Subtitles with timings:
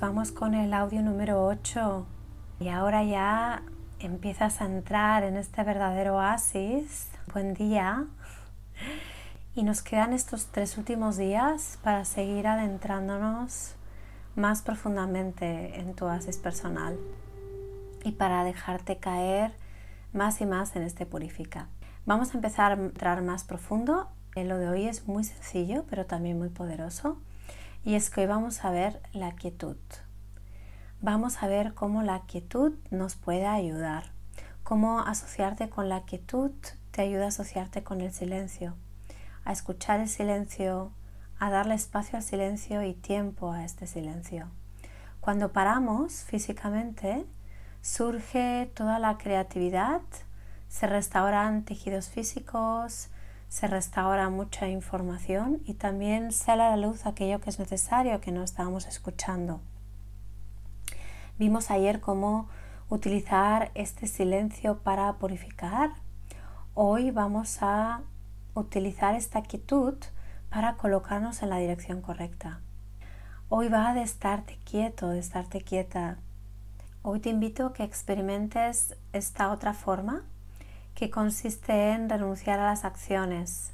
[0.00, 2.06] Vamos con el audio número 8
[2.60, 3.62] y ahora ya
[3.98, 7.08] empiezas a entrar en este verdadero oasis.
[7.32, 8.04] Buen día.
[9.54, 13.74] Y nos quedan estos tres últimos días para seguir adentrándonos
[14.34, 16.98] más profundamente en tu oasis personal
[18.04, 19.54] y para dejarte caer
[20.12, 21.68] más y más en este purifica.
[22.04, 24.08] Vamos a empezar a entrar más profundo.
[24.34, 27.18] Lo de hoy es muy sencillo, pero también muy poderoso.
[27.86, 29.76] Y es que hoy vamos a ver la quietud.
[31.00, 34.10] Vamos a ver cómo la quietud nos puede ayudar,
[34.64, 36.50] cómo asociarte con la quietud
[36.90, 38.74] te ayuda a asociarte con el silencio,
[39.44, 40.90] a escuchar el silencio,
[41.38, 44.48] a darle espacio al silencio y tiempo a este silencio.
[45.20, 47.24] Cuando paramos físicamente,
[47.82, 50.00] surge toda la creatividad,
[50.68, 53.10] se restauran tejidos físicos,
[53.48, 58.32] se restaura mucha información y también sale a la luz aquello que es necesario que
[58.32, 59.60] no estábamos escuchando.
[61.38, 62.48] Vimos ayer cómo
[62.88, 65.90] utilizar este silencio para purificar.
[66.74, 68.02] Hoy vamos a
[68.54, 69.94] utilizar esta quietud
[70.50, 72.60] para colocarnos en la dirección correcta.
[73.48, 76.18] Hoy va de estarte quieto, de estarte quieta.
[77.02, 80.24] Hoy te invito a que experimentes esta otra forma
[80.96, 83.72] que consiste en renunciar a las acciones.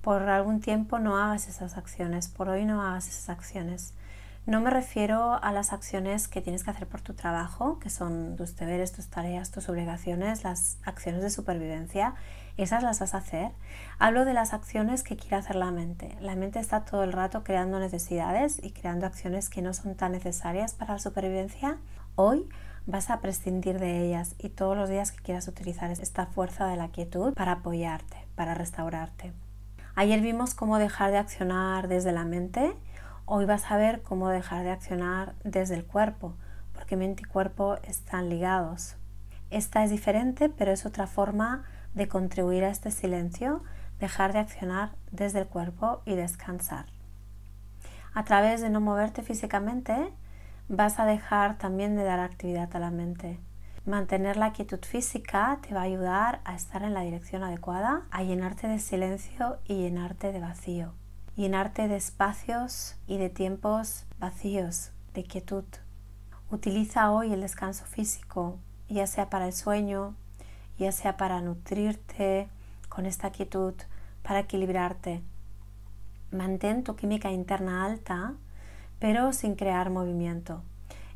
[0.00, 3.92] Por algún tiempo no hagas esas acciones, por hoy no hagas esas acciones.
[4.46, 8.36] No me refiero a las acciones que tienes que hacer por tu trabajo, que son
[8.36, 12.14] tus deberes, tus tareas, tus obligaciones, las acciones de supervivencia,
[12.56, 13.52] esas las vas a hacer.
[13.98, 16.16] Hablo de las acciones que quiere hacer la mente.
[16.20, 20.12] La mente está todo el rato creando necesidades y creando acciones que no son tan
[20.12, 21.78] necesarias para la supervivencia.
[22.16, 22.48] Hoy
[22.86, 26.76] vas a prescindir de ellas y todos los días que quieras utilizar esta fuerza de
[26.76, 29.32] la quietud para apoyarte, para restaurarte.
[29.94, 32.76] Ayer vimos cómo dejar de accionar desde la mente,
[33.26, 36.34] hoy vas a ver cómo dejar de accionar desde el cuerpo,
[36.72, 38.96] porque mente y cuerpo están ligados.
[39.50, 41.64] Esta es diferente, pero es otra forma
[41.94, 43.62] de contribuir a este silencio,
[44.00, 46.86] dejar de accionar desde el cuerpo y descansar.
[48.12, 50.12] A través de no moverte físicamente,
[50.68, 53.38] vas a dejar también de dar actividad a la mente.
[53.86, 58.22] Mantener la quietud física te va a ayudar a estar en la dirección adecuada, a
[58.22, 60.94] llenarte de silencio y llenarte de vacío.
[61.36, 65.64] Llenarte de espacios y de tiempos vacíos, de quietud.
[66.50, 68.58] Utiliza hoy el descanso físico,
[68.88, 70.14] ya sea para el sueño,
[70.78, 72.48] ya sea para nutrirte
[72.88, 73.74] con esta quietud,
[74.22, 75.22] para equilibrarte.
[76.30, 78.34] Mantén tu química interna alta
[78.98, 80.62] pero sin crear movimiento.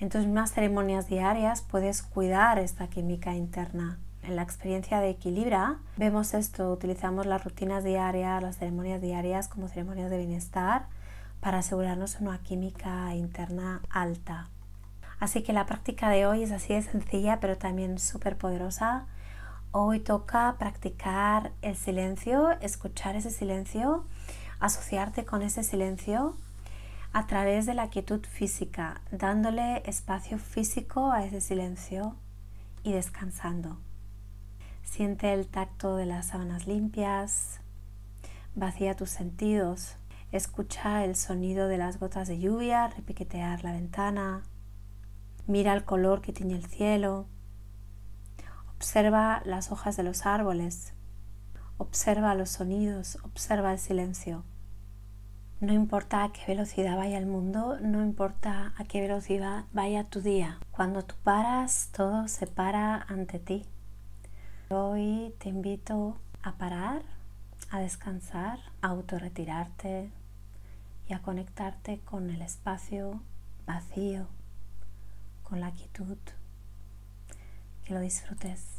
[0.00, 3.98] En tus mismas ceremonias diarias puedes cuidar esta química interna.
[4.22, 9.68] En la experiencia de Equilibra vemos esto, utilizamos las rutinas diarias, las ceremonias diarias como
[9.68, 10.86] ceremonias de bienestar
[11.40, 14.48] para asegurarnos una química interna alta.
[15.20, 19.06] Así que la práctica de hoy es así de sencilla pero también súper poderosa.
[19.70, 24.04] Hoy toca practicar el silencio, escuchar ese silencio,
[24.58, 26.36] asociarte con ese silencio
[27.14, 32.16] a través de la quietud física, dándole espacio físico a ese silencio
[32.82, 33.78] y descansando.
[34.82, 37.60] Siente el tacto de las sábanas limpias,
[38.56, 39.94] vacía tus sentidos,
[40.32, 44.42] escucha el sonido de las gotas de lluvia repiquetear la ventana,
[45.46, 47.26] mira el color que tiene el cielo,
[48.74, 50.94] observa las hojas de los árboles,
[51.78, 54.42] observa los sonidos, observa el silencio.
[55.64, 60.20] No importa a qué velocidad vaya el mundo, no importa a qué velocidad vaya tu
[60.20, 60.58] día.
[60.70, 63.64] Cuando tú paras, todo se para ante ti.
[64.68, 67.00] Hoy te invito a parar,
[67.70, 70.10] a descansar, a autorretirarte
[71.08, 73.22] y a conectarte con el espacio
[73.64, 74.26] vacío,
[75.44, 76.18] con la quietud.
[77.84, 78.73] Que lo disfrutes.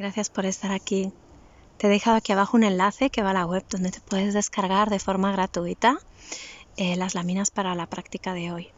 [0.00, 1.12] Gracias por estar aquí.
[1.76, 4.32] Te he dejado aquí abajo un enlace que va a la web donde te puedes
[4.32, 5.98] descargar de forma gratuita
[6.78, 8.68] eh, las láminas para la práctica de hoy.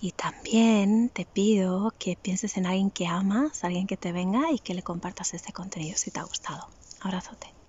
[0.00, 4.60] Y también te pido que pienses en alguien que amas, alguien que te venga y
[4.60, 6.66] que le compartas este contenido si te ha gustado.
[7.02, 7.61] Abrazote.